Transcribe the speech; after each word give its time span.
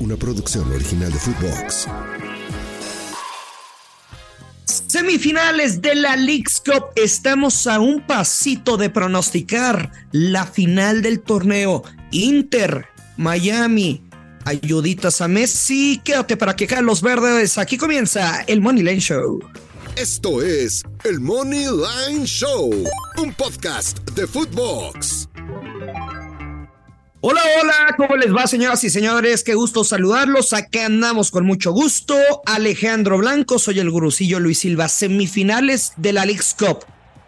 una 0.00 0.16
producción 0.16 0.70
original 0.72 1.12
de 1.12 1.18
Footbox. 1.18 1.86
Semifinales 4.64 5.82
de 5.82 5.94
la 5.94 6.16
League's 6.16 6.62
Cup. 6.64 6.86
Estamos 6.96 7.66
a 7.66 7.80
un 7.80 8.06
pasito 8.06 8.76
de 8.76 8.90
pronosticar 8.90 9.90
la 10.12 10.46
final 10.46 11.02
del 11.02 11.20
torneo. 11.20 11.82
Inter, 12.12 12.86
Miami, 13.16 14.02
ayuditas 14.44 15.20
a 15.20 15.28
Messi. 15.28 16.00
Quédate 16.04 16.36
para 16.36 16.56
que 16.56 16.66
los 16.82 17.02
verdes. 17.02 17.58
Aquí 17.58 17.76
comienza 17.76 18.42
el 18.46 18.60
Money 18.60 18.82
Line 18.82 19.00
Show. 19.00 19.40
Esto 19.96 20.42
es 20.42 20.82
el 21.04 21.20
Money 21.20 21.66
Line 21.66 22.26
Show, 22.26 22.72
un 23.16 23.34
podcast 23.34 23.98
de 24.10 24.26
Footbox. 24.26 25.28
Hola, 27.26 27.40
hola, 27.58 27.94
¿cómo 27.96 28.16
les 28.16 28.36
va, 28.36 28.46
señoras 28.46 28.84
y 28.84 28.90
señores? 28.90 29.42
Qué 29.44 29.54
gusto 29.54 29.82
saludarlos. 29.82 30.52
Acá 30.52 30.84
andamos 30.84 31.30
con 31.30 31.46
mucho 31.46 31.72
gusto. 31.72 32.14
Alejandro 32.44 33.16
Blanco, 33.16 33.58
soy 33.58 33.78
el 33.78 33.90
gurucillo 33.90 34.40
Luis 34.40 34.58
Silva. 34.58 34.90
Semifinales 34.90 35.94
de 35.96 36.12
la 36.12 36.26
League's 36.26 36.52
Cup. 36.52 36.84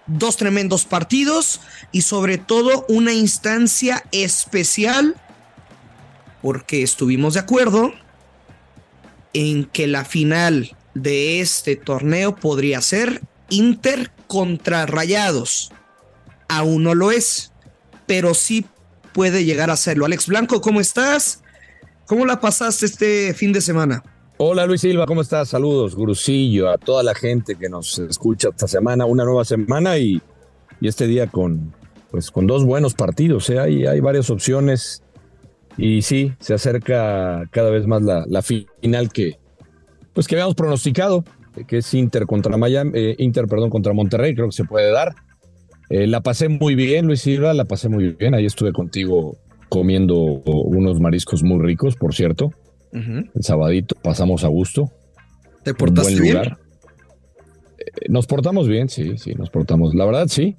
Dos 0.07 0.37
tremendos 0.37 0.85
partidos 0.85 1.63
y 1.93 2.03
sobre 2.03 2.37
todo 2.37 2.85
una 2.91 3.15
instancia 3.15 4.05
especial 4.13 5.15
porque 6.43 6.83
estuvimos 6.83 7.33
de 7.33 7.41
acuerdo 7.41 7.95
en 9.33 9.65
que 9.65 9.87
la 9.87 10.05
final 10.05 10.77
de 10.93 11.41
este 11.41 11.75
torneo 11.75 12.37
podría 12.37 12.83
ser 12.83 13.23
Inter 13.49 14.13
contra 14.27 14.85
Rayados. 14.85 15.73
Aún 16.49 16.83
no 16.83 16.95
lo 16.95 17.13
es, 17.13 17.51
pero 18.07 18.35
sí 18.35 18.67
puede 19.17 19.47
llegar 19.47 19.71
a 19.71 19.73
hacerlo. 19.73 20.05
Alex 20.05 20.27
Blanco, 20.27 20.61
¿cómo 20.61 20.79
estás? 20.79 21.43
¿Cómo 22.05 22.27
la 22.27 22.39
pasaste 22.39 22.85
este 22.85 23.33
fin 23.33 23.51
de 23.51 23.63
semana? 23.63 24.03
Hola 24.37 24.67
Luis 24.67 24.83
Silva, 24.83 25.07
¿cómo 25.07 25.23
estás? 25.23 25.49
Saludos, 25.49 25.95
Gurusillo, 25.95 26.69
a 26.69 26.77
toda 26.77 27.03
la 27.03 27.15
gente 27.15 27.57
que 27.57 27.71
nos 27.71 27.99
escucha 27.99 28.51
esta 28.51 28.69
semana, 28.69 29.07
una 29.07 29.25
nueva 29.25 29.47
semana 29.47 29.97
y, 29.97 30.21
este 30.83 31.07
día 31.07 31.29
con, 31.29 31.73
pues, 32.11 32.31
con 32.31 32.47
dos 32.47 32.67
buenos 32.67 32.93
partidos. 32.93 33.49
¿eh? 33.49 33.59
Hay, 33.59 33.87
hay 33.87 34.01
varias 34.01 34.29
opciones 34.29 35.03
y 35.79 36.03
sí, 36.03 36.35
se 36.39 36.53
acerca 36.53 37.49
cada 37.51 37.71
vez 37.71 37.87
más 37.87 38.03
la, 38.03 38.27
la 38.29 38.43
final 38.43 39.11
que, 39.11 39.39
pues, 40.13 40.29
que 40.29 40.35
habíamos 40.35 40.57
pronosticado, 40.57 41.25
que 41.67 41.79
es 41.79 41.95
Inter 41.95 42.27
contra 42.27 42.59
Miami, 42.59 42.91
eh, 42.93 43.17
Inter, 43.19 43.47
perdón, 43.47 43.71
contra 43.71 43.95
Monterrey, 43.95 44.35
creo 44.35 44.49
que 44.49 44.57
se 44.57 44.65
puede 44.65 44.93
dar. 44.93 45.15
Eh, 45.89 46.07
la 46.07 46.21
pasé 46.21 46.49
muy 46.49 46.75
bien, 46.75 47.07
Luis 47.07 47.21
Silva, 47.21 47.55
la 47.55 47.65
pasé 47.65 47.89
muy 47.89 48.15
bien. 48.19 48.35
Ahí 48.35 48.47
estuve 48.47 48.73
contigo 48.73 49.39
comiendo 49.69 50.17
unos 50.17 51.01
mariscos 51.01 51.43
muy 51.43 51.65
ricos, 51.65 51.97
por 51.97 52.15
cierto. 52.15 52.53
El 52.93 53.43
sabadito 53.43 53.95
pasamos 54.03 54.43
a 54.45 54.49
gusto. 54.49 54.91
¿Te 55.63 55.75
portaste 55.75 56.19
bien? 56.19 56.37
Eh, 56.39 58.09
nos 58.09 58.27
portamos 58.27 58.69
bien, 58.69 58.89
sí, 58.89 59.19
sí, 59.19 59.35
nos 59.35 59.51
portamos. 59.51 59.95
La 59.95 60.07
verdad, 60.07 60.29
sí. 60.29 60.57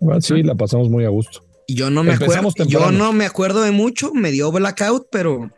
La 0.00 0.06
verdad, 0.06 0.20
sí, 0.22 0.42
la 0.42 0.54
pasamos 0.54 0.88
muy 0.88 1.04
a 1.04 1.10
gusto. 1.10 1.44
Yo 1.68 1.90
no 1.90 2.04
me 2.04 2.14
acuerdo. 2.14 2.52
Yo 2.66 2.90
no 2.90 3.12
me 3.12 3.26
acuerdo 3.26 3.62
de 3.62 3.70
mucho, 3.70 4.14
me 4.14 4.30
dio 4.30 4.50
blackout, 4.50 5.08
pero 5.10 5.50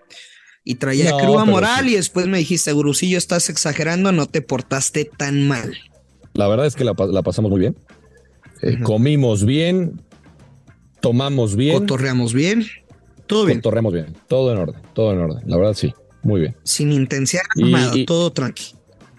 y 0.64 0.74
traía 0.76 1.10
no, 1.12 1.46
moral 1.46 1.88
y 1.88 1.94
después 1.94 2.26
me 2.26 2.38
dijiste, 2.38 2.72
Gurusillo, 2.72 3.18
estás 3.18 3.50
exagerando, 3.50 4.10
no 4.10 4.26
te 4.26 4.42
portaste 4.42 5.04
tan 5.04 5.46
mal. 5.46 5.76
La 6.34 6.48
verdad 6.48 6.66
es 6.66 6.74
que 6.74 6.82
la, 6.82 6.94
la 7.12 7.22
pasamos 7.22 7.50
muy 7.52 7.60
bien. 7.60 7.76
Eh, 8.62 8.78
comimos 8.82 9.44
bien, 9.44 10.00
tomamos 11.00 11.56
bien. 11.56 11.78
Cotorreamos 11.80 12.32
bien. 12.32 12.64
Todo 13.26 13.46
bien. 13.46 13.58
Cotorreamos 13.58 13.92
bien. 13.92 14.16
Todo 14.28 14.52
en 14.52 14.58
orden, 14.58 14.80
todo 14.94 15.12
en 15.12 15.18
orden. 15.18 15.42
La 15.46 15.56
verdad, 15.56 15.74
sí. 15.74 15.92
Muy 16.22 16.40
bien. 16.40 16.56
Sin 16.64 16.92
intensidad 16.92 17.42
todo 18.06 18.32
tranqui. 18.32 18.74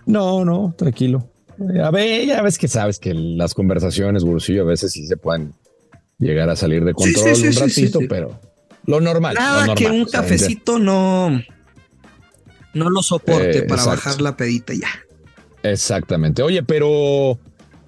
No, 0.06 0.44
no, 0.44 0.74
tranquilo. 0.78 1.30
A 1.84 1.90
ver, 1.92 2.26
ya 2.26 2.42
ves 2.42 2.58
que 2.58 2.68
sabes 2.68 3.00
que 3.00 3.14
las 3.14 3.54
conversaciones, 3.54 4.24
Gurusillo, 4.24 4.64
a 4.64 4.66
veces 4.66 4.92
sí 4.92 5.08
se 5.08 5.18
pueden 5.18 5.54
llegar 6.20 6.50
a 6.50 6.56
salir 6.56 6.84
de 6.84 6.94
control 6.94 7.34
un 7.34 7.54
ratito, 7.54 8.00
pero 8.08 8.40
lo 8.86 9.02
normal. 9.02 9.36
Nada 9.36 9.74
que 9.74 9.88
un 9.88 10.06
cafecito 10.06 10.80
no, 10.80 11.42
no 12.74 12.90
lo 12.90 13.02
soporte 13.02 13.60
eh, 13.60 13.64
para 13.64 13.86
bajar 13.86 14.22
la 14.22 14.38
pedita 14.38 14.74
ya. 14.74 14.90
Exactamente. 15.64 16.42
Oye, 16.44 16.64
pero 16.64 17.40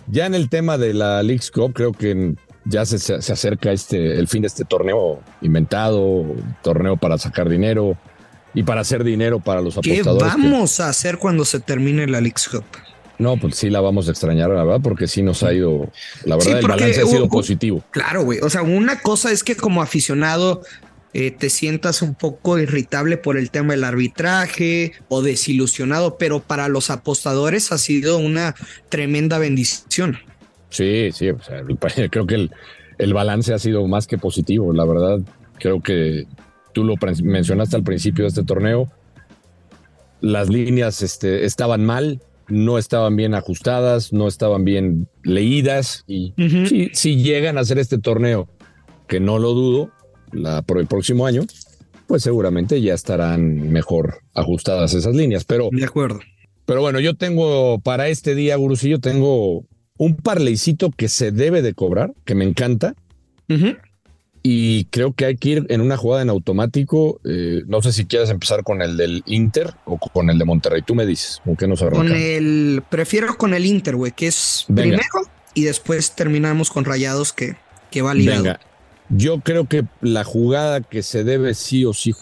ya 0.09 0.25
en 0.25 0.35
el 0.35 0.49
tema 0.49 0.77
de 0.77 0.93
la 0.93 1.23
League's 1.23 1.51
Cup, 1.51 1.73
creo 1.73 1.93
que 1.93 2.35
ya 2.65 2.85
se, 2.85 2.99
se, 2.99 3.13
acerca 3.15 3.71
este, 3.71 4.19
el 4.19 4.27
fin 4.27 4.41
de 4.41 4.47
este 4.47 4.65
torneo 4.65 5.21
inventado, 5.41 6.25
torneo 6.61 6.97
para 6.97 7.17
sacar 7.17 7.49
dinero 7.49 7.97
y 8.53 8.63
para 8.63 8.81
hacer 8.81 9.03
dinero 9.03 9.39
para 9.39 9.61
los 9.61 9.77
apostadores. 9.77 10.33
¿Qué 10.33 10.41
vamos 10.41 10.79
a 10.79 10.89
hacer 10.89 11.17
cuando 11.17 11.45
se 11.45 11.59
termine 11.59 12.07
la 12.07 12.21
League's 12.21 12.47
Cup? 12.49 12.65
No, 13.17 13.35
pues 13.35 13.57
sí 13.57 13.69
la 13.69 13.81
vamos 13.81 14.07
a 14.07 14.11
extrañar, 14.11 14.49
la 14.49 14.63
verdad, 14.63 14.79
porque 14.81 15.05
sí 15.05 15.21
nos 15.21 15.43
ha 15.43 15.51
ido, 15.53 15.91
la 16.23 16.37
verdad, 16.37 16.59
el 16.59 16.67
balance 16.67 17.01
ha 17.01 17.05
sido 17.05 17.27
positivo. 17.27 17.83
Claro, 17.91 18.23
güey. 18.23 18.39
O 18.39 18.49
sea, 18.49 18.61
una 18.61 19.01
cosa 19.01 19.31
es 19.31 19.43
que 19.43 19.55
como 19.55 19.81
aficionado 19.81 20.61
eh, 21.13 21.31
te 21.31 21.49
sientas 21.49 22.01
un 22.01 22.13
poco 22.13 22.59
irritable 22.59 23.17
por 23.17 23.37
el 23.37 23.49
tema 23.49 23.73
del 23.73 23.83
arbitraje 23.83 24.93
o 25.07 25.21
desilusionado, 25.21 26.17
pero 26.17 26.39
para 26.39 26.67
los 26.67 26.91
apostadores 26.91 27.71
ha 27.71 27.77
sido 27.79 28.17
una 28.19 28.55
tremenda 28.89 29.39
bendición. 29.39 30.19
Sí, 30.69 31.09
sí, 31.11 31.29
o 31.29 31.41
sea, 31.41 31.63
creo 32.11 32.27
que 32.27 32.35
el, 32.35 32.51
el 32.99 33.13
balance 33.13 33.53
ha 33.53 33.59
sido 33.59 33.87
más 33.87 34.05
que 34.05 34.17
positivo, 34.17 34.71
la 34.71 34.85
verdad. 34.85 35.19
Creo 35.57 35.81
que 35.81 36.27
tú 36.73 36.83
lo 36.83 36.95
mencionaste 37.23 37.75
al 37.75 37.83
principio 37.83 38.25
de 38.25 38.29
este 38.29 38.43
torneo. 38.43 38.91
Las 40.21 40.49
líneas 40.49 41.01
este, 41.01 41.45
estaban 41.45 41.85
mal, 41.85 42.21
no 42.49 42.77
estaban 42.77 43.15
bien 43.15 43.33
ajustadas, 43.33 44.13
no 44.13 44.27
estaban 44.27 44.63
bien 44.63 45.07
leídas 45.23 46.03
y 46.07 46.33
si, 46.67 46.89
si 46.93 47.21
llegan 47.23 47.57
a 47.57 47.61
hacer 47.61 47.79
este 47.79 47.97
torneo, 47.97 48.47
que 49.07 49.19
no 49.19 49.39
lo 49.39 49.53
dudo, 49.53 49.91
la, 50.31 50.61
por 50.61 50.79
el 50.79 50.87
próximo 50.87 51.25
año, 51.25 51.43
pues 52.07 52.23
seguramente 52.23 52.81
ya 52.81 52.93
estarán 52.93 53.71
mejor 53.71 54.21
ajustadas 54.33 54.93
esas 54.93 55.15
líneas. 55.15 55.45
Pero, 55.45 55.69
de 55.71 55.85
acuerdo. 55.85 56.19
Pero 56.65 56.81
bueno, 56.81 56.99
yo 56.99 57.15
tengo 57.15 57.79
para 57.79 58.09
este 58.09 58.35
día, 58.35 58.55
Gurusillo, 58.55 58.99
tengo 58.99 59.65
un 59.97 60.15
parleycito 60.15 60.91
que 60.91 61.09
se 61.09 61.31
debe 61.31 61.61
de 61.61 61.73
cobrar, 61.73 62.13
que 62.25 62.35
me 62.35 62.45
encanta. 62.45 62.95
Y 64.41 64.85
creo 64.85 65.13
que 65.13 65.25
hay 65.25 65.35
que 65.35 65.49
ir 65.49 65.65
en 65.69 65.81
una 65.81 65.97
jugada 65.97 66.21
en 66.21 66.29
automático. 66.29 67.19
Eh, 67.25 67.63
no 67.67 67.81
sé 67.81 67.91
si 67.91 68.05
quieres 68.05 68.29
empezar 68.29 68.63
con 68.63 68.81
el 68.81 68.95
del 68.95 69.23
Inter 69.25 69.73
o 69.85 69.97
con 69.97 70.29
el 70.29 70.37
de 70.37 70.45
Monterrey. 70.45 70.81
Tú 70.81 70.95
me 70.95 71.05
dices, 71.05 71.41
¿con 71.43 71.55
qué 71.55 71.67
nos 71.67 71.81
Con 71.81 72.11
el, 72.11 72.83
prefiero 72.89 73.35
con 73.37 73.53
el 73.53 73.65
Inter, 73.65 73.95
güey, 73.95 74.11
que 74.11 74.27
es 74.27 74.65
primero 74.73 75.03
y 75.53 75.63
después 75.63 76.15
terminamos 76.15 76.69
con 76.69 76.85
Rayados 76.85 77.33
que, 77.33 77.55
que 77.91 78.01
va 78.01 78.13
ligado. 78.13 78.43
Venga, 78.43 78.59
yo 79.09 79.39
creo 79.39 79.67
que 79.67 79.85
la 80.01 80.23
jugada 80.23 80.81
que 80.81 81.03
se 81.03 81.23
debe 81.23 81.53
sí 81.53 81.85
o 81.85 81.93
sí 81.93 82.13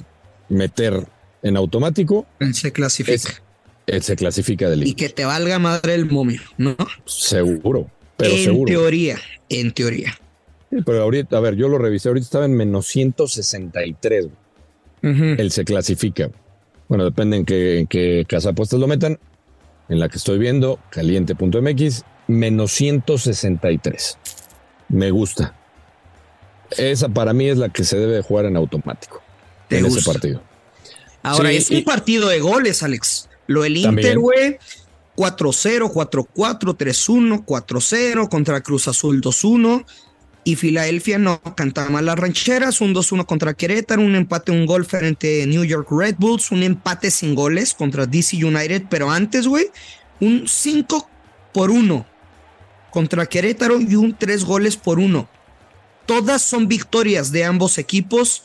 meter 0.50 1.08
en 1.44 1.58
automático. 1.58 2.26
Él 2.40 2.54
se 2.54 2.72
clasifica. 2.72 3.42
él 3.86 4.04
se 4.04 4.16
clasifica 4.16 4.70
del 4.70 4.86
Y 4.88 4.94
que 4.94 5.10
te 5.10 5.26
valga 5.26 5.60
madre 5.60 5.96
el 5.96 6.06
momio, 6.06 6.42
¿no? 6.58 6.76
Seguro, 7.06 7.90
pero 8.16 8.34
en 8.34 8.44
seguro. 8.44 8.72
En 8.72 8.78
teoría, 8.78 9.18
en 9.50 9.72
teoría. 9.72 10.18
pero 10.86 11.04
ahorita, 11.04 11.38
a 11.38 11.40
ver, 11.40 11.56
yo 11.56 11.68
lo 11.68 11.78
revisé, 11.78 12.10
ahorita 12.10 12.26
estaba 12.26 12.46
en 12.46 12.56
menos 12.56 12.88
163. 12.88 14.28
Él 15.02 15.52
se 15.52 15.64
clasifica. 15.64 16.30
Bueno, 16.90 17.06
depende 17.06 17.38
en 17.38 17.46
qué, 17.46 17.80
en 17.80 17.88
qué 17.88 18.26
casa 18.28 18.50
apuestas 18.50 18.80
lo 18.80 18.88
metan. 18.88 19.20
En 19.90 20.00
la 20.00 20.10
que 20.10 20.18
estoy 20.18 20.38
viendo, 20.38 20.80
caliente.mx, 20.90 22.04
menos 22.28 22.72
163. 22.74 24.18
Me 24.90 25.12
gusta. 25.12 25.57
Esa 26.72 27.10
para 27.10 27.34
mí 27.34 27.48
es 27.48 27.58
la 27.58 27.70
que 27.70 27.84
se 27.84 27.98
debe 27.98 28.22
jugar 28.22 28.46
en 28.46 28.58
automático 28.58 29.22
en 29.70 29.86
ese 29.86 30.02
partido. 30.02 30.42
Ahora, 31.24 31.52
es 31.52 31.70
un 31.70 31.84
partido 31.84 32.30
de 32.30 32.40
goles, 32.40 32.84
Alex. 32.84 33.30
Lo 33.48 33.64
del 33.64 33.78
Inter, 33.78 34.18
güey. 34.20 34.58
4-0, 35.16 35.92
4-4, 35.92 36.78
3-1, 36.78 37.44
4-0 37.44 38.30
contra 38.30 38.62
Cruz 38.62 38.88
Azul 38.88 39.20
2-1. 39.20 39.86
Y 40.44 40.56
Filadelfia 40.56 41.18
no 41.18 41.42
cantaba 41.56 41.90
mal 41.90 42.06
las 42.06 42.18
rancheras, 42.18 42.80
un 42.80 42.94
2-1 42.94 43.26
contra 43.26 43.54
Querétaro, 43.54 44.02
un 44.02 44.16
empate, 44.16 44.52
un 44.54 44.66
gol 44.66 44.86
frente 44.86 45.44
a 45.44 45.46
New 45.46 45.66
York 45.66 45.90
Red 45.92 46.16
Bulls, 46.20 46.52
un 46.52 46.64
empate 46.64 47.12
sin 47.12 47.36
goles 47.36 47.74
contra 47.74 48.06
DC 48.06 48.38
United, 48.46 48.84
pero 48.90 49.12
antes, 49.12 49.46
güey, 49.46 49.66
un 50.22 50.48
5 50.48 51.10
por 51.52 51.70
1 51.70 52.06
contra 52.92 53.26
Querétaro 53.26 53.82
y 53.82 53.96
un 53.96 54.16
3 54.18 54.46
goles 54.46 54.78
por 54.78 55.00
1 55.00 55.28
todas 56.08 56.42
son 56.42 56.68
victorias 56.68 57.32
de 57.32 57.44
ambos 57.44 57.78
equipos, 57.78 58.44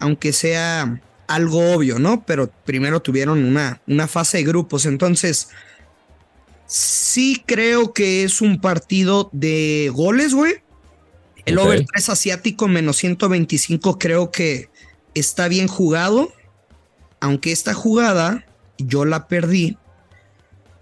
aunque 0.00 0.32
sea 0.32 1.00
algo 1.28 1.74
obvio, 1.74 2.00
¿no? 2.00 2.24
Pero 2.26 2.50
primero 2.64 3.00
tuvieron 3.00 3.44
una, 3.44 3.80
una 3.86 4.08
fase 4.08 4.38
de 4.38 4.44
grupos, 4.44 4.86
entonces 4.86 5.48
sí 6.66 7.42
creo 7.46 7.92
que 7.92 8.24
es 8.24 8.40
un 8.40 8.60
partido 8.60 9.28
de 9.32 9.90
goles, 9.94 10.34
güey. 10.34 10.54
El 11.44 11.58
over 11.58 11.84
3 11.84 12.08
asiático 12.08 12.66
menos 12.66 12.96
125 12.96 13.98
creo 13.98 14.30
que 14.30 14.70
está 15.14 15.48
bien 15.48 15.68
jugado. 15.68 16.32
aunque 17.20 17.52
esta 17.52 17.74
jugada 17.74 18.44
yo 18.78 19.04
la 19.04 19.28
perdí 19.28 19.76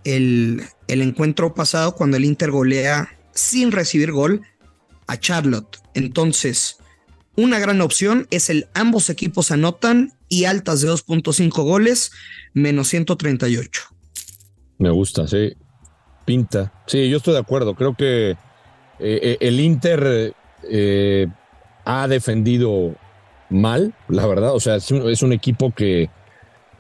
el, 0.05 0.63
el 0.89 1.03
encuentro 1.03 1.55
pasado 1.55 1.95
cuando 1.95 2.17
el 2.17 2.25
Inter 2.25 2.51
golea 2.51 3.11
sin 3.35 3.73
recibir 3.73 4.13
gol 4.13 4.43
a 5.07 5.19
Charlotte. 5.19 5.80
Entonces, 5.95 6.79
una 7.37 7.59
gran 7.59 7.81
opción 7.81 8.27
es 8.31 8.51
el 8.51 8.67
ambos 8.75 9.09
equipos 9.11 9.51
anotan 9.51 10.13
y 10.29 10.45
altas 10.45 10.81
de 10.81 10.89
2.5 10.89 11.63
goles, 11.65 12.13
menos 12.53 12.89
138. 12.89 13.83
Me 14.79 14.91
gusta, 14.91 15.27
sí. 15.27 15.55
Pinta. 16.25 16.73
Sí, 16.87 17.09
yo 17.09 17.19
estoy 17.19 17.35
de 17.35 17.41
acuerdo. 17.41 17.75
Creo 17.75 17.95
que 17.97 18.31
eh, 18.31 18.37
eh, 18.99 19.37
el 19.41 19.61
Inter 19.61 20.35
eh, 20.69 21.27
ha 21.85 22.09
defendido 22.09 22.95
mal, 23.49 23.95
la 24.09 24.27
verdad. 24.27 24.55
O 24.55 24.61
sea, 24.61 24.77
es 24.77 24.91
un, 24.91 25.33
equipo 25.33 25.75
que, 25.75 26.09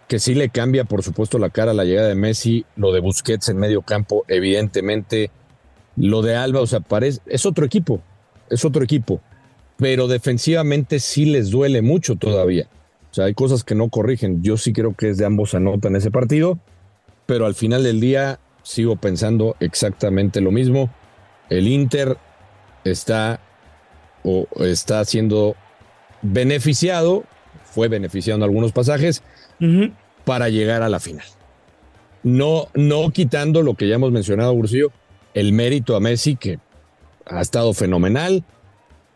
que 0.09 0.19
sí 0.19 0.35
le 0.35 0.51
cambia, 0.51 0.85
por 0.85 1.03
supuesto, 1.03 1.39
la 1.39 1.51
cara 1.51 1.73
a 1.73 1.75
la 1.75 1.85
llegada 1.85 2.09
de 2.09 2.15
Messi. 2.15 2.65
Lo 2.77 2.93
de 2.93 3.01
Busquets 3.01 3.49
en 3.49 3.59
medio 3.59 3.83
campo, 3.83 4.25
evidentemente. 4.29 5.31
Lo 5.97 6.23
de 6.23 6.37
Alba, 6.37 6.61
o 6.61 6.67
sea, 6.67 6.81
parece, 6.81 7.21
es 7.27 7.45
otro 7.47 7.67
equipo. 7.67 8.03
Es 8.51 8.65
otro 8.65 8.85
equipo 8.85 9.21
pero 9.81 10.09
defensivamente 10.09 11.01
sí 11.01 11.25
les 11.25 11.51
duele 11.51 11.81
mucho 11.81 12.17
todavía. 12.17 12.69
O 13.11 13.15
sea, 13.15 13.25
hay 13.25 13.35
cosas 13.35 13.65
que 13.65 13.75
no 13.75 13.89
corrigen. 13.89 14.43
Yo 14.43 14.59
sí 14.59 14.75
creo 14.75 14.95
que 14.95 15.09
es 15.09 15.17
de 15.17 15.25
ambos 15.25 15.55
anotan 15.55 15.97
ese 15.97 16.11
partido, 16.11 16.59
pero 17.25 17.47
al 17.47 17.55
final 17.55 17.83
del 17.83 17.99
día 17.99 18.39
sigo 18.63 18.97
pensando 18.97 19.57
exactamente 19.59 20.43
lo 20.43 20.53
mismo. 20.53 20.91
El 21.49 21.67
Inter 21.67 22.19
está 22.85 23.41
o 24.23 24.47
está 24.59 25.03
siendo 25.07 25.57
beneficiado, 26.21 27.25
fue 27.65 27.89
beneficiado 27.89 28.37
en 28.37 28.43
algunos 28.43 28.73
pasajes 28.73 29.23
para 30.27 30.51
llegar 30.51 30.83
a 30.83 30.91
la 30.91 31.01
final. 31.01 31.25
No, 32.23 32.67
no 32.75 33.11
quitando 33.13 33.63
lo 33.63 33.75
que 33.75 33.89
ya 33.89 33.95
hemos 33.95 34.13
mencionado, 34.13 34.55
Bursillo, 34.55 34.93
el 35.33 35.55
mérito 35.55 35.97
a 35.97 36.01
Messi, 36.01 36.37
que 36.37 36.59
ha 37.27 37.41
estado 37.41 37.73
fenomenal, 37.75 38.45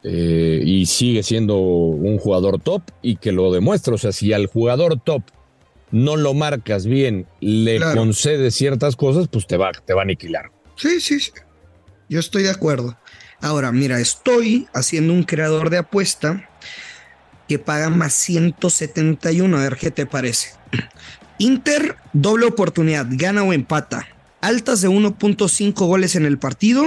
eh, 0.07 0.61
y 0.63 0.85
sigue 0.85 1.23
siendo 1.23 1.57
un 1.57 2.19
jugador 2.19 2.61
top 2.61 2.83
y 3.01 3.17
que 3.17 3.33
lo 3.33 3.51
demuestra. 3.51 3.95
O 3.95 3.99
sea, 3.99 4.13
si 4.13 4.35
al 4.35 4.47
jugador 4.47 5.01
top 5.03 5.23
no 5.91 6.17
lo 6.17 6.35
marcas 6.35 6.85
bien, 6.85 7.27
le 7.41 7.81
concedes 7.81 8.55
ciertas 8.55 8.97
cosas, 8.97 9.29
pues 9.29 9.47
te 9.47 9.57
va, 9.57 9.73
te 9.73 9.95
va 9.95 10.03
a 10.03 10.05
aniquilar. 10.05 10.51
Sí, 10.77 11.01
sí, 11.01 11.21
sí. 11.21 11.33
Yo 12.11 12.21
estoy 12.21 12.43
de 12.43 12.51
acuerdo. 12.51 12.99
Ahora, 13.41 13.73
mira, 13.73 13.99
estoy 13.99 14.69
haciendo 14.75 15.15
un 15.15 15.23
creador 15.23 15.71
de 15.71 15.79
apuesta 15.79 16.51
que 17.49 17.59
paga 17.59 17.89
más 17.89 18.13
171. 18.13 19.57
A 19.57 19.63
ver 19.63 19.77
qué 19.77 19.91
te 19.91 20.05
parece. 20.05 20.51
Inter, 21.39 21.97
doble 22.13 22.45
oportunidad, 22.45 23.07
gana 23.09 23.43
o 23.43 23.55
empata. 23.55 24.07
Altas 24.43 24.83
de 24.83 24.91
1.5 24.91 25.73
goles 25.87 26.15
en 26.15 26.27
el 26.27 26.39
partido 26.39 26.85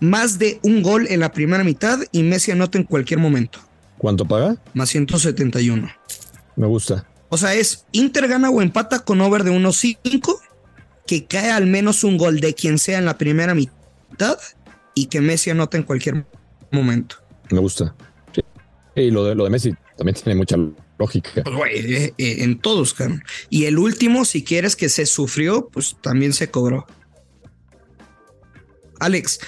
más 0.00 0.38
de 0.38 0.60
un 0.62 0.82
gol 0.82 1.06
en 1.08 1.20
la 1.20 1.32
primera 1.32 1.64
mitad 1.64 2.00
y 2.12 2.22
Messi 2.22 2.50
anota 2.50 2.78
en 2.78 2.84
cualquier 2.84 3.20
momento. 3.20 3.60
¿Cuánto 3.98 4.24
paga? 4.24 4.56
Más 4.74 4.90
171. 4.90 5.90
Me 6.56 6.66
gusta. 6.66 7.06
O 7.28 7.36
sea, 7.36 7.54
es 7.54 7.86
Inter 7.92 8.28
gana 8.28 8.50
o 8.50 8.62
empata 8.62 9.00
con 9.00 9.20
over 9.20 9.44
de 9.44 9.50
1.5, 9.50 10.38
que 11.06 11.26
cae 11.26 11.50
al 11.50 11.66
menos 11.66 12.04
un 12.04 12.16
gol 12.16 12.40
de 12.40 12.54
quien 12.54 12.78
sea 12.78 12.98
en 12.98 13.04
la 13.04 13.18
primera 13.18 13.54
mitad 13.54 14.38
y 14.94 15.06
que 15.06 15.20
Messi 15.20 15.50
anota 15.50 15.76
en 15.76 15.82
cualquier 15.82 16.26
momento. 16.70 17.16
Me 17.50 17.58
gusta. 17.58 17.94
Y 18.94 19.10
lo 19.10 19.24
de, 19.24 19.34
lo 19.34 19.44
de 19.44 19.50
Messi 19.50 19.74
también 19.96 20.14
tiene 20.14 20.36
mucha 20.36 20.56
lógica. 20.98 21.42
Pues, 21.44 21.84
eh, 21.84 22.14
eh, 22.18 22.36
en 22.40 22.58
todos, 22.58 22.94
Y 23.50 23.66
el 23.66 23.78
último, 23.78 24.24
si 24.24 24.42
quieres 24.42 24.76
que 24.76 24.88
se 24.88 25.06
sufrió, 25.06 25.68
pues 25.68 25.96
también 26.02 26.32
se 26.32 26.50
cobró. 26.50 26.86
Alex, 29.00 29.40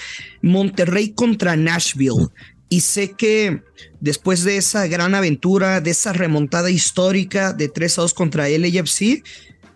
Monterrey 0.42 1.12
contra 1.12 1.56
Nashville. 1.56 2.28
Y 2.68 2.82
sé 2.82 3.12
que 3.12 3.62
después 4.00 4.44
de 4.44 4.56
esa 4.56 4.86
gran 4.86 5.14
aventura, 5.14 5.80
de 5.80 5.90
esa 5.90 6.12
remontada 6.12 6.70
histórica 6.70 7.52
de 7.52 7.68
3 7.68 7.98
a 7.98 8.02
2 8.02 8.14
contra 8.14 8.48
LAFC, 8.48 9.24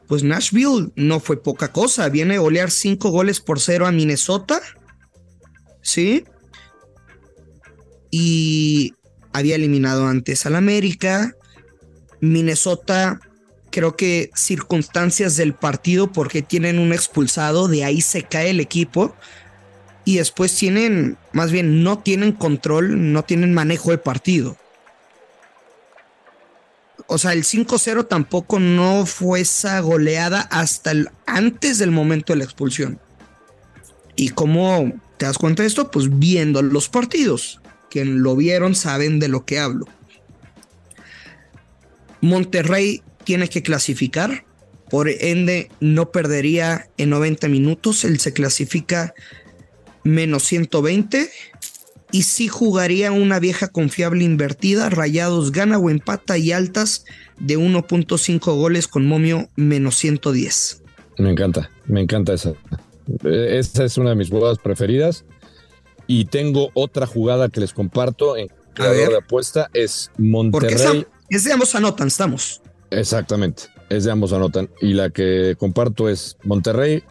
pues 0.07 0.23
Nashville 0.23 0.93
no 0.95 1.19
fue 1.19 1.43
poca 1.43 1.73
cosa. 1.73 2.09
Viene 2.09 2.37
a 2.37 2.41
golear 2.41 2.71
5 2.71 3.11
goles 3.11 3.41
por 3.41 3.59
0 3.59 3.87
a 3.87 3.93
Minnesota. 3.93 4.61
¿Sí? 5.83 6.25
Y 8.11 8.95
había 9.33 9.57
eliminado 9.57 10.07
antes 10.07 10.47
al 10.47 10.55
América. 10.55 11.35
Minnesota, 12.21 13.19
creo 13.71 13.97
que 13.97 14.31
circunstancias 14.37 15.37
del 15.37 15.53
partido, 15.53 16.13
porque 16.13 16.43
tienen 16.43 16.79
un 16.79 16.93
expulsado, 16.93 17.67
de 17.67 17.85
ahí 17.85 18.01
se 18.01 18.23
cae 18.23 18.51
el 18.51 18.61
equipo 18.61 19.17
y 20.05 20.17
después 20.19 20.55
tienen, 20.55 21.17
más 21.33 21.51
bien, 21.51 21.83
no 21.83 21.99
tienen 21.99 22.33
control, 22.33 23.13
no 23.13 23.25
tienen 23.25 23.55
manejo 23.55 23.91
de 23.91 23.99
partido. 23.99 24.57
O 27.07 27.19
sea, 27.19 27.33
el 27.33 27.45
5-0 27.45 28.09
tampoco 28.09 28.59
no 28.59 29.07
fue 29.07 29.41
esa 29.41 29.81
goleada 29.81 30.41
hasta 30.41 30.91
el, 30.91 31.11
antes 31.27 31.79
del 31.79 31.91
momento 31.91 32.33
de 32.33 32.39
la 32.39 32.45
expulsión. 32.45 32.99
¿Y 34.17 34.31
cómo 34.31 34.93
te 35.17 35.27
das 35.27 35.39
cuenta 35.39 35.63
de 35.63 35.69
esto? 35.69 35.91
Pues 35.91 36.19
viendo 36.19 36.63
los 36.63 36.89
partidos. 36.89 37.61
Quien 37.91 38.23
lo 38.23 38.37
vieron 38.37 38.75
saben 38.75 39.19
de 39.21 39.29
lo 39.29 39.45
que 39.45 39.59
hablo. 39.59 39.87
Monterrey 42.21 43.03
tiene 43.25 43.49
que 43.49 43.63
clasificar, 43.63 44.45
por 44.89 45.09
ende 45.09 45.71
no 45.81 46.11
perdería 46.11 46.89
en 46.97 47.11
90 47.11 47.49
minutos. 47.49 48.05
Él 48.05 48.19
se 48.19 48.33
clasifica 48.33 49.15
menos 50.05 50.45
120. 50.45 51.31
Y 52.13 52.23
si 52.23 52.47
jugaría 52.47 53.11
una 53.11 53.41
vieja 53.41 53.69
confiable 53.69 54.23
invertida, 54.23 54.89
rayados 54.89 55.51
gana 55.51 55.79
o 55.79 55.91
empata 55.91 56.39
y 56.39 56.53
altas 56.53 57.05
de 57.41 57.59
1.5 57.59 58.57
goles 58.57 58.87
con 58.87 59.07
momio 59.07 59.49
menos 59.57 59.97
110. 59.97 60.83
Me 61.19 61.31
encanta, 61.31 61.71
me 61.87 62.01
encanta 62.01 62.35
esa. 62.35 62.53
Esa 63.25 63.85
es 63.85 63.99
una 63.99 64.11
de 64.11 64.17
mis 64.17 64.31
jugadas 64.31 64.59
preferidas. 64.59 65.25
Y 66.07 66.27
tengo 66.27 66.71
otra 66.75 67.07
jugada 67.07 67.49
que 67.49 67.61
les 67.61 67.73
comparto 67.73 68.37
en 68.37 68.49
creador 68.75 69.11
de 69.11 69.17
apuesta, 69.19 69.71
es 69.73 70.11
Monterrey. 70.19 71.07
es 71.31 71.45
de 71.45 71.53
ambos 71.53 71.75
anotan, 71.75 72.09
estamos. 72.09 72.61
Exactamente, 72.91 73.65
es 73.89 74.05
de 74.05 74.11
ambos 74.11 74.33
anotan. 74.33 74.69
Y 74.81 74.93
la 74.93 75.11
que 75.11 75.57
comparto 75.59 76.09
es 76.09 76.37
Monterrey 76.45 77.03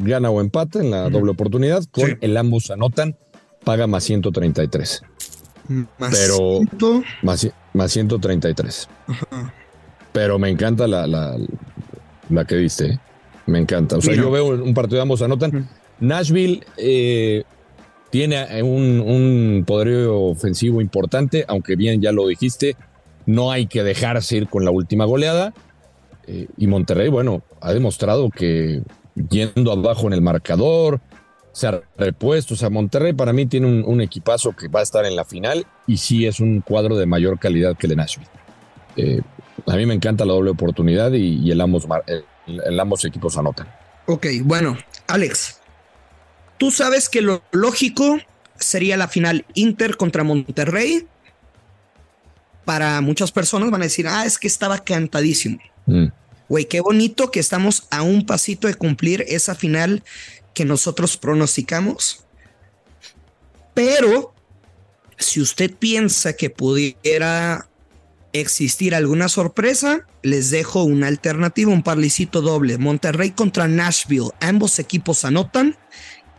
gana 0.00 0.30
o 0.30 0.40
empata 0.40 0.80
en 0.80 0.90
la 0.90 1.08
doble 1.10 1.32
oportunidad, 1.32 1.84
con 1.90 2.18
el 2.20 2.36
ambos 2.36 2.70
anotan, 2.70 3.16
paga 3.64 3.86
más 3.86 4.04
133. 4.04 5.02
Más 5.98 6.10
Pero 6.10 6.60
más, 7.22 7.48
más 7.74 7.92
133. 7.92 8.88
Pero 10.12 10.38
me 10.38 10.48
encanta 10.48 10.86
la, 10.86 11.06
la, 11.06 11.36
la 12.28 12.44
que 12.44 12.56
diste. 12.56 12.86
¿eh? 12.86 12.98
Me 13.46 13.58
encanta. 13.58 13.96
O 13.96 14.00
sea, 14.00 14.14
yo 14.14 14.30
veo 14.30 14.48
un 14.62 14.74
partido 14.74 14.96
de 14.96 15.02
ambos 15.02 15.22
anotan. 15.22 15.68
Nashville 16.00 16.64
eh, 16.76 17.44
tiene 18.10 18.62
un, 18.62 19.00
un 19.00 19.64
poderío 19.66 20.18
ofensivo 20.20 20.80
importante, 20.80 21.44
aunque 21.46 21.76
bien 21.76 22.00
ya 22.00 22.10
lo 22.12 22.26
dijiste, 22.26 22.76
no 23.26 23.52
hay 23.52 23.66
que 23.66 23.82
dejarse 23.82 24.36
ir 24.36 24.48
con 24.48 24.64
la 24.64 24.70
última 24.70 25.04
goleada. 25.04 25.52
Eh, 26.26 26.46
y 26.56 26.66
Monterrey, 26.66 27.08
bueno, 27.08 27.42
ha 27.60 27.72
demostrado 27.72 28.30
que 28.30 28.82
yendo 29.28 29.72
abajo 29.72 30.06
en 30.06 30.12
el 30.12 30.22
marcador, 30.22 31.00
se 31.52 31.66
ha 31.66 31.80
repuesto. 31.96 32.54
O 32.54 32.56
sea, 32.56 32.70
Monterrey 32.70 33.12
para 33.12 33.32
mí 33.32 33.46
tiene 33.46 33.82
un, 33.82 34.00
equipazo 34.00 34.52
que 34.52 34.68
va 34.68 34.80
a 34.80 34.82
estar 34.82 35.04
en 35.04 35.16
la 35.16 35.24
final 35.24 35.66
y 35.86 35.96
sí 35.96 36.26
es 36.26 36.40
un 36.40 36.60
cuadro 36.60 36.96
de 36.96 37.06
mayor 37.06 37.38
calidad 37.38 37.76
que 37.76 37.86
el 37.86 37.90
de 37.90 37.96
Nashville. 37.96 38.30
Eh, 38.96 39.20
a 39.66 39.76
mí 39.76 39.86
me 39.86 39.94
encanta 39.94 40.24
la 40.24 40.32
doble 40.32 40.50
oportunidad 40.50 41.12
y, 41.12 41.50
el, 41.50 41.60
ambos, 41.60 41.86
el, 42.06 42.80
ambos 42.80 43.04
equipos 43.04 43.36
anotan. 43.36 43.68
Ok, 44.06 44.26
bueno, 44.42 44.76
Alex, 45.06 45.60
tú 46.58 46.70
sabes 46.70 47.08
que 47.08 47.20
lo 47.20 47.42
lógico 47.52 48.18
sería 48.56 48.96
la 48.96 49.08
final 49.08 49.44
Inter 49.54 49.96
contra 49.96 50.24
Monterrey. 50.24 51.06
Para 52.64 53.00
muchas 53.00 53.32
personas 53.32 53.70
van 53.70 53.82
a 53.82 53.84
decir, 53.84 54.06
ah, 54.06 54.24
es 54.24 54.38
que 54.38 54.46
estaba 54.46 54.78
cantadísimo. 54.78 55.58
Mm. 55.86 56.06
Güey, 56.50 56.64
qué 56.64 56.80
bonito 56.80 57.30
que 57.30 57.38
estamos 57.38 57.86
a 57.90 58.02
un 58.02 58.26
pasito 58.26 58.66
de 58.66 58.74
cumplir 58.74 59.24
esa 59.28 59.54
final 59.54 60.02
que 60.52 60.64
nosotros 60.64 61.16
pronosticamos. 61.16 62.24
Pero 63.72 64.34
si 65.16 65.40
usted 65.40 65.72
piensa 65.72 66.32
que 66.32 66.50
pudiera 66.50 67.68
existir 68.32 68.96
alguna 68.96 69.28
sorpresa, 69.28 70.08
les 70.22 70.50
dejo 70.50 70.82
una 70.82 71.06
alternativa, 71.06 71.70
un 71.70 71.84
parlicito 71.84 72.42
doble. 72.42 72.78
Monterrey 72.78 73.30
contra 73.30 73.68
Nashville. 73.68 74.30
Ambos 74.40 74.80
equipos 74.80 75.24
anotan 75.24 75.76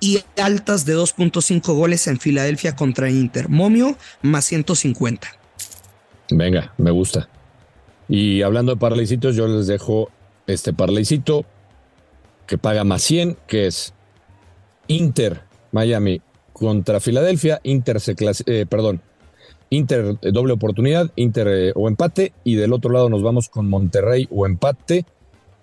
y 0.01 0.21
altas 0.35 0.85
de 0.85 0.97
2.5 0.97 1.73
goles 1.73 2.05
en 2.07 2.19
Filadelfia 2.19 2.75
contra 2.75 3.09
Inter. 3.09 3.47
Momio 3.47 3.97
más 4.21 4.43
150. 4.43 5.29
Venga, 6.31 6.73
me 6.77 6.91
gusta. 6.91 7.29
Y 8.11 8.41
hablando 8.41 8.73
de 8.73 8.77
parlaycitos, 8.77 9.37
yo 9.37 9.47
les 9.47 9.67
dejo 9.67 10.09
este 10.45 10.73
parlaycito 10.73 11.45
que 12.45 12.57
paga 12.57 12.83
más 12.83 13.03
100, 13.03 13.37
que 13.47 13.67
es 13.67 13.93
Inter 14.87 15.43
Miami 15.71 16.21
contra 16.51 16.99
Filadelfia, 16.99 17.61
Inter 17.63 18.01
se 18.01 18.13
eh, 18.47 18.65
perdón, 18.67 19.01
Inter 19.69 20.17
eh, 20.21 20.31
doble 20.33 20.51
oportunidad, 20.51 21.09
Inter 21.15 21.47
eh, 21.47 21.71
o 21.73 21.87
empate, 21.87 22.33
y 22.43 22.55
del 22.55 22.73
otro 22.73 22.91
lado 22.91 23.07
nos 23.07 23.23
vamos 23.23 23.47
con 23.47 23.69
Monterrey 23.69 24.27
o 24.29 24.45
empate, 24.45 25.05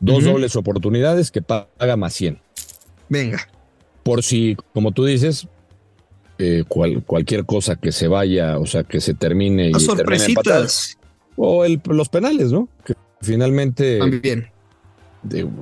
dos 0.00 0.24
dobles 0.24 0.56
oportunidades 0.56 1.30
que 1.30 1.42
paga 1.42 1.96
más 1.98 2.14
100. 2.14 2.40
Venga. 3.10 3.46
Por 4.02 4.22
si, 4.22 4.56
como 4.72 4.92
tú 4.92 5.04
dices, 5.04 5.46
cualquier 7.04 7.44
cosa 7.44 7.76
que 7.76 7.92
se 7.92 8.08
vaya, 8.08 8.58
o 8.58 8.64
sea, 8.64 8.84
que 8.84 9.02
se 9.02 9.12
termine. 9.12 9.68
y 9.68 9.74
sorpresitas. 9.74 10.97
O 11.38 11.64
los 11.66 12.08
penales, 12.08 12.52
¿no? 12.52 12.68
Que 12.84 12.94
finalmente. 13.22 13.98
También 13.98 14.48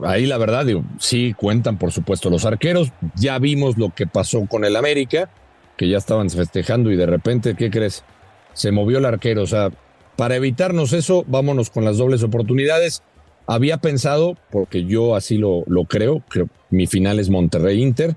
ahí 0.04 0.26
la 0.26 0.38
verdad, 0.38 0.66
digo, 0.66 0.84
sí 0.98 1.34
cuentan 1.36 1.78
por 1.78 1.92
supuesto 1.92 2.30
los 2.30 2.44
arqueros. 2.44 2.92
Ya 3.14 3.38
vimos 3.38 3.78
lo 3.78 3.94
que 3.94 4.06
pasó 4.06 4.46
con 4.46 4.64
el 4.64 4.76
América, 4.76 5.30
que 5.76 5.88
ya 5.88 5.98
estaban 5.98 6.30
festejando 6.30 6.90
y 6.90 6.96
de 6.96 7.06
repente, 7.06 7.54
¿qué 7.54 7.70
crees? 7.70 8.04
Se 8.52 8.72
movió 8.72 8.98
el 8.98 9.04
arquero. 9.04 9.42
O 9.42 9.46
sea, 9.46 9.70
para 10.16 10.36
evitarnos 10.36 10.92
eso, 10.92 11.24
vámonos 11.26 11.70
con 11.70 11.84
las 11.84 11.98
dobles 11.98 12.22
oportunidades. 12.22 13.02
Había 13.46 13.78
pensado, 13.78 14.36
porque 14.50 14.84
yo 14.84 15.14
así 15.14 15.38
lo, 15.38 15.62
lo 15.66 15.84
creo, 15.84 16.22
que 16.30 16.46
mi 16.70 16.86
final 16.86 17.18
es 17.18 17.30
Monterrey 17.30 17.82
Inter. 17.82 18.16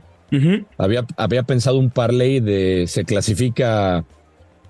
había, 0.77 1.05
había 1.17 1.43
pensado 1.43 1.77
un 1.77 1.89
parlay 1.89 2.39
de 2.39 2.85
se 2.87 3.03
clasifica 3.03 4.05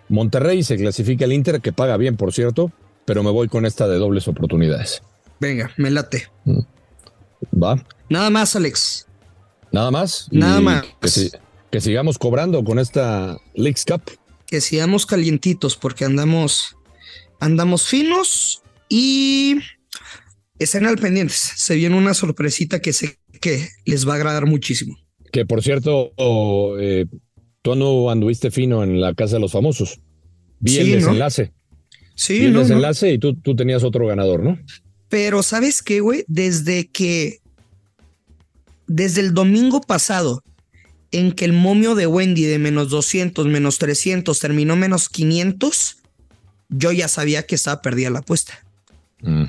Monterrey, 0.09 0.63
se 0.63 0.77
clasifica 0.77 1.25
el 1.25 1.33
Inter, 1.33 1.61
que 1.61 1.71
paga 1.71 1.95
bien, 1.97 2.17
por 2.17 2.33
cierto, 2.33 2.71
pero 3.05 3.23
me 3.23 3.31
voy 3.31 3.47
con 3.47 3.65
esta 3.65 3.87
de 3.87 3.97
dobles 3.97 4.27
oportunidades. 4.27 5.01
Venga, 5.39 5.71
me 5.77 5.89
late. 5.89 6.27
Mm. 6.45 6.59
Va. 7.63 7.83
Nada 8.09 8.29
más, 8.29 8.55
Alex. 8.55 9.07
Nada 9.71 9.91
más. 9.91 10.27
Nada 10.31 10.59
más. 10.61 10.85
Que, 11.71 11.81
sigamos 11.81 12.17
cobrando 12.17 12.63
con 12.63 12.79
esta 12.79 13.37
Leagues 13.53 13.85
Cup. 13.85 14.01
Que 14.47 14.61
sigamos 14.61 15.05
calientitos 15.05 15.75
porque 15.75 16.05
andamos, 16.05 16.75
andamos 17.39 17.87
finos 17.87 18.63
y 18.89 19.57
estén 20.57 20.87
al 20.87 20.97
pendientes. 20.97 21.53
Se 21.55 21.75
viene 21.75 21.95
una 21.97 22.15
sorpresita 22.15 22.81
que 22.81 22.93
sé 22.93 23.19
que 23.39 23.69
les 23.85 24.07
va 24.07 24.13
a 24.13 24.15
agradar 24.15 24.47
muchísimo. 24.47 24.97
Que 25.31 25.45
por 25.45 25.61
cierto, 25.61 26.11
eh, 26.79 27.05
tú 27.61 27.75
no 27.75 28.09
anduviste 28.09 28.51
fino 28.51 28.83
en 28.83 29.01
la 29.01 29.13
casa 29.13 29.35
de 29.35 29.41
los 29.41 29.51
famosos. 29.51 29.99
Vi 30.59 30.77
el 30.77 30.91
desenlace. 30.91 31.53
Sí, 32.15 32.39
Vi 32.39 32.45
el 32.45 32.53
desenlace 32.53 33.13
y 33.13 33.19
tú, 33.19 33.35
tú 33.35 33.55
tenías 33.55 33.83
otro 33.83 34.05
ganador, 34.07 34.43
¿no? 34.43 34.57
Pero 35.09 35.43
¿sabes 35.43 35.81
qué, 35.81 36.01
güey? 36.01 36.23
Desde 36.27 36.87
que, 36.87 37.39
desde 38.87 39.21
el 39.21 39.33
domingo 39.33 39.81
pasado, 39.81 40.43
en 41.11 41.31
que 41.31 41.45
el 41.45 41.53
momio 41.53 41.95
de 41.95 42.07
Wendy 42.07 42.43
de 42.43 42.59
menos 42.59 42.89
200, 42.89 43.47
menos 43.47 43.79
300 43.79 44.39
terminó 44.39 44.75
menos 44.75 45.09
500, 45.09 45.97
yo 46.69 46.91
ya 46.91 47.07
sabía 47.07 47.43
que 47.43 47.55
estaba 47.55 47.81
perdida 47.81 48.11
la 48.11 48.19
apuesta. 48.19 48.53
Mm. 49.21 49.45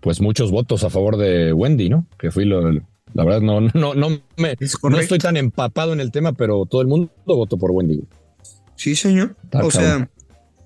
Pues 0.00 0.20
muchos 0.20 0.50
votos 0.50 0.82
a 0.82 0.90
favor 0.90 1.16
de 1.16 1.52
Wendy, 1.52 1.88
¿no? 1.88 2.06
Que 2.18 2.30
fui 2.30 2.44
lo, 2.44 2.72
la 3.14 3.24
verdad 3.24 3.40
no, 3.40 3.60
no, 3.60 3.94
no 3.94 4.08
me, 4.36 4.56
no 4.82 4.98
estoy 4.98 5.18
tan 5.18 5.36
empapado 5.36 5.92
en 5.92 6.00
el 6.00 6.10
tema, 6.10 6.32
pero 6.32 6.66
todo 6.66 6.80
el 6.80 6.88
mundo 6.88 7.10
votó 7.24 7.56
por 7.56 7.70
Wendy. 7.70 8.02
Sí, 8.76 8.94
señor. 8.96 9.36
o 9.52 9.70
sea, 9.70 10.08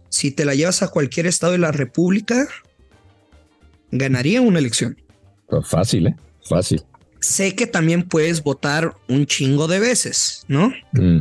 si 0.08 0.30
te 0.30 0.44
la 0.44 0.54
llevas 0.54 0.82
a 0.82 0.88
cualquier 0.88 1.26
estado 1.26 1.52
de 1.52 1.58
la 1.58 1.72
República, 1.72 2.46
ganaría 3.90 4.40
una 4.40 4.58
elección. 4.58 4.96
Fácil, 5.64 6.08
¿eh? 6.08 6.16
Fácil. 6.48 6.82
Sé 7.20 7.54
que 7.54 7.66
también 7.66 8.02
puedes 8.02 8.42
votar 8.42 8.94
un 9.08 9.26
chingo 9.26 9.66
de 9.66 9.80
veces, 9.80 10.44
¿no? 10.46 10.72
Mm, 10.92 11.20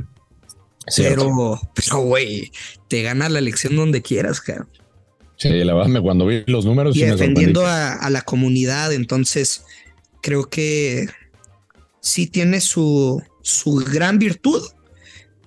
pero, 0.98 1.60
pero, 1.74 2.00
güey, 2.02 2.52
te 2.90 3.04
gana 3.04 3.30
la 3.30 3.40
elección 3.40 3.76
donde 3.76 4.02
quieras, 4.02 4.42
cara. 4.42 4.68
Sí, 5.38 5.50
la 5.50 5.74
verdad, 5.74 6.02
cuando 6.02 6.26
vi 6.26 6.44
los 6.48 6.66
números. 6.66 6.96
Y 6.96 7.04
defendiendo 7.04 7.66
a, 7.66 8.10
la 8.10 8.22
comunidad, 8.22 8.94
entonces 8.94 9.66
creo 10.24 10.50
que 10.50 11.08
sí 12.00 12.26
tiene 12.26 12.62
su, 12.62 13.22
su 13.44 13.76
gran 13.76 14.18
virtud 14.18 14.62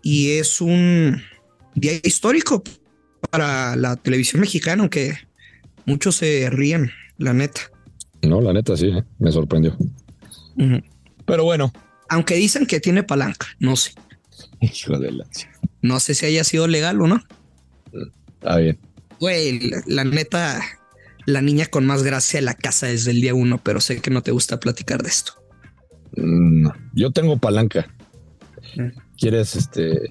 y 0.02 0.32
es 0.32 0.60
un 0.60 1.20
día 1.74 1.94
histórico 2.04 2.62
para 3.30 3.74
la 3.74 3.96
televisión 3.96 4.40
mexicana, 4.40 4.82
aunque 4.82 5.18
muchos 5.84 6.16
se 6.16 6.48
ríen 6.50 6.92
la 7.18 7.32
neta. 7.32 7.62
No, 8.22 8.40
la 8.40 8.52
neta 8.52 8.76
sí, 8.76 8.86
¿eh? 8.86 9.02
me 9.18 9.32
sorprendió. 9.32 9.76
Pero 11.26 11.44
bueno. 11.44 11.72
Aunque 12.08 12.36
dicen 12.36 12.66
que 12.66 12.78
tiene 12.78 13.02
palanca, 13.02 13.48
no 13.58 13.74
sé. 13.74 13.92
Hijo 14.60 14.96
de 14.98 15.10
la... 15.10 15.26
No 15.82 15.98
sé 15.98 16.14
si 16.14 16.26
haya 16.26 16.44
sido 16.44 16.68
legal 16.68 17.00
o 17.00 17.08
no. 17.08 17.20
Está 18.28 18.58
bien. 18.58 18.78
Güey, 19.18 19.72
la, 19.86 20.04
neta, 20.04 20.60
la 21.26 21.42
niña 21.42 21.66
con 21.66 21.84
más 21.84 22.02
gracia 22.02 22.38
de 22.38 22.46
la 22.46 22.54
casa 22.54 22.86
desde 22.86 23.10
el 23.10 23.20
día 23.20 23.34
uno, 23.34 23.60
pero 23.62 23.80
sé 23.80 24.00
que 24.00 24.10
no 24.10 24.22
te 24.22 24.30
gusta 24.30 24.58
platicar 24.58 25.02
de 25.02 25.08
esto. 25.08 25.32
Mm, 26.16 26.68
yo 26.94 27.10
tengo 27.10 27.36
palanca. 27.38 27.86
¿Quieres, 29.18 29.56
este, 29.56 30.10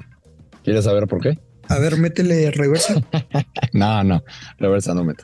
quieres 0.64 0.86
saber 0.86 1.08
por 1.08 1.22
qué? 1.22 1.40
A 1.68 1.80
ver, 1.80 1.98
métele 1.98 2.52
reversa. 2.52 3.02
no, 3.74 4.04
no, 4.04 4.24
reversa 4.60 4.94
no 4.94 5.04
meto. 5.04 5.24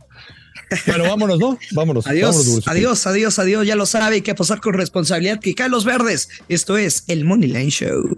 Bueno, 0.87 1.03
vámonos, 1.03 1.39
¿no? 1.39 1.57
Vámonos. 1.73 2.07
Adiós, 2.07 2.61
adiós, 2.65 3.05
adiós, 3.05 3.39
adiós. 3.39 3.67
Ya 3.67 3.75
lo 3.75 3.85
sabe, 3.85 4.15
hay 4.15 4.21
que 4.21 4.35
pasar 4.35 4.61
con 4.61 4.73
responsabilidad 4.73 5.39
que 5.39 5.53
cae 5.53 5.69
los 5.69 5.83
verdes. 5.83 6.29
Esto 6.47 6.77
es 6.77 7.03
el 7.07 7.25
Money 7.25 7.49
Line 7.49 7.69
Show. 7.69 8.17